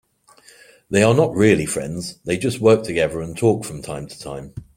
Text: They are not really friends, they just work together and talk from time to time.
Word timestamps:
They 0.89 1.03
are 1.03 1.13
not 1.13 1.35
really 1.35 1.67
friends, 1.67 2.17
they 2.25 2.35
just 2.35 2.59
work 2.59 2.83
together 2.83 3.21
and 3.21 3.37
talk 3.37 3.65
from 3.65 3.83
time 3.83 4.07
to 4.07 4.19
time. 4.19 4.55